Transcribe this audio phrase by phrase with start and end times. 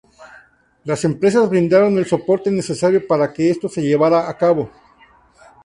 [0.83, 4.71] Las empresas brindaron el soporte necesario para que esto se llevara a cabo.